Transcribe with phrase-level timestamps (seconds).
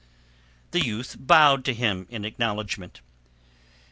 [0.71, 3.01] The youth bowed to him in acknowledgment.